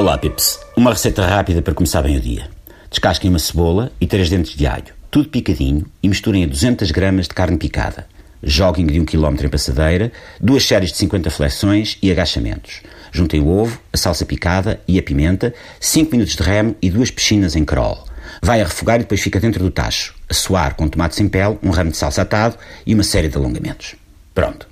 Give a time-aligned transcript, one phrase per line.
[0.00, 0.58] Olá, Pips.
[0.74, 2.48] Uma receita rápida para começar bem o dia.
[2.88, 7.28] Descasquem uma cebola e três dentes de alho, tudo picadinho, e misturem a 200 gramas
[7.28, 8.06] de carne picada.
[8.42, 10.10] Joguem de 1 km em passadeira,
[10.40, 12.80] duas séries de 50 flexões e agachamentos.
[13.12, 17.10] Juntem o ovo, a salsa picada e a pimenta, 5 minutos de remo e duas
[17.10, 18.02] piscinas em crol.
[18.40, 21.58] Vai a refogar e depois fica dentro do tacho, a suar com tomate sem pele,
[21.62, 22.56] um ramo de salsa atado
[22.86, 23.96] e uma série de alongamentos.
[24.34, 24.66] Pronto.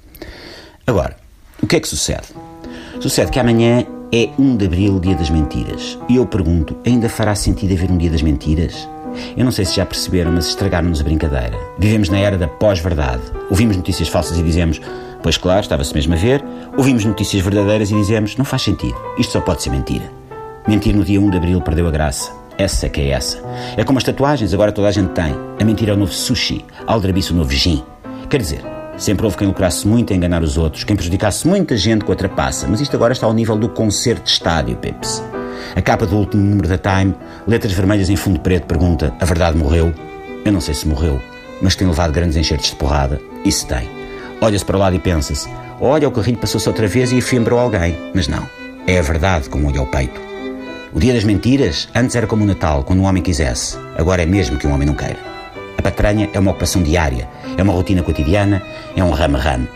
[0.87, 1.19] Agora,
[1.63, 2.29] o que é que sucede?
[2.99, 5.99] Sucede que amanhã é 1 de Abril, Dia das Mentiras.
[6.09, 8.89] E eu pergunto, ainda fará sentido haver um Dia das Mentiras?
[9.37, 11.59] Eu não sei se já perceberam, mas estragaram-nos a brincadeira.
[11.79, 13.23] Vivemos na era da pós-verdade.
[13.51, 14.81] Ouvimos notícias falsas e dizemos,
[15.23, 16.43] pois claro, estava-se mesmo a ver.
[16.77, 20.11] Ouvimos notícias verdadeiras e dizemos, não faz sentido, isto só pode ser mentira.
[20.67, 22.33] Mentir no dia 1 de Abril perdeu a graça.
[22.57, 23.43] Essa que é essa.
[23.77, 25.35] É como as tatuagens, agora toda a gente tem.
[25.61, 27.83] A mentira é o novo sushi, a aldrabice o novo gin.
[28.29, 32.05] Quer dizer, Sempre houve quem lucrasse muito a enganar os outros, quem prejudicasse muita gente
[32.05, 35.23] com a trapaça, mas isto agora está ao nível do concerto de estádio, Pips.
[35.77, 37.15] A capa do último número da Time,
[37.47, 39.95] letras vermelhas em fundo preto, pergunta: A verdade morreu?
[40.45, 41.21] Eu não sei se morreu,
[41.63, 43.21] mas tem levado grandes enxertos de porrada.
[43.45, 43.89] Isso tem.
[44.41, 45.49] Olha-se para o lado e pensa-se:
[45.81, 47.97] Olha, o carrinho passou-se outra vez e afimbrou alguém.
[48.13, 48.49] Mas não.
[48.85, 50.21] É a verdade com um olho ao peito.
[50.93, 53.77] O dia das mentiras antes era como o Natal, quando um homem quisesse.
[53.97, 55.19] Agora é mesmo que um homem não queira.
[55.77, 57.29] A patranha é uma ocupação diária,
[57.59, 58.63] é uma rotina cotidiana,
[58.97, 59.69] é um rama-rama.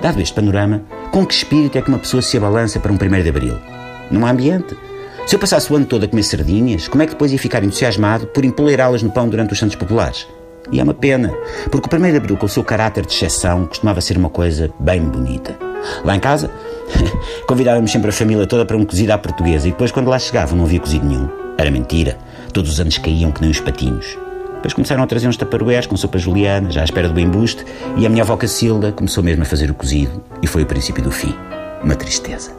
[0.00, 3.22] Dado este panorama, com que espírito é que uma pessoa se abalança para um 1
[3.22, 3.58] de Abril?
[4.12, 4.76] Há ambiente.
[5.26, 7.62] Se eu passasse o ano todo a comer sardinhas, como é que depois ia ficar
[7.64, 10.26] entusiasmado por empoleirá-las no pão durante os Santos Populares?
[10.72, 11.32] E é uma pena,
[11.70, 14.70] porque o 1 de Abril, com o seu caráter de exceção, costumava ser uma coisa
[14.78, 15.56] bem bonita.
[16.04, 16.50] Lá em casa,
[17.46, 20.56] convidávamos sempre a família toda para um cozido à portuguesa e depois, quando lá chegavam,
[20.56, 21.28] não havia cozido nenhum.
[21.56, 22.18] Era mentira.
[22.52, 24.16] Todos os anos caíam que nem os patinhos.
[24.60, 27.64] Depois começaram a trazer uns taparués com sopa juliana, já à espera do embuste,
[27.96, 31.02] e a minha avó Cacilda começou mesmo a fazer o cozido, e foi o princípio
[31.02, 31.34] do fim.
[31.82, 32.52] Uma tristeza.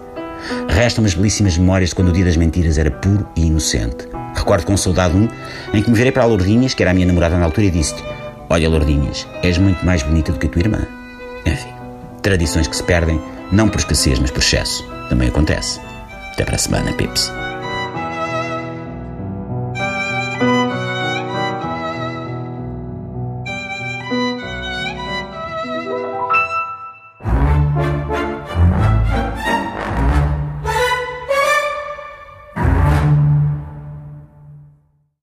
[0.67, 4.07] Restam umas belíssimas memórias de quando o dia das mentiras era puro e inocente.
[4.33, 5.27] Recordo com saudade um
[5.71, 7.69] em que me virei para a Lourdinhas, que era a minha namorada na altura, e
[7.69, 8.01] disse-lhe:
[8.49, 10.87] Olha, Lourdinhas, és muito mais bonita do que a tua irmã.
[11.45, 11.69] Enfim,
[12.23, 13.21] tradições que se perdem,
[13.51, 14.83] não por escassez, mas por excesso.
[15.07, 15.79] Também acontece.
[16.33, 17.31] Até para a semana, Pips.